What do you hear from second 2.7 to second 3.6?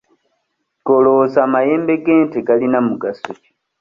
mugaso ki?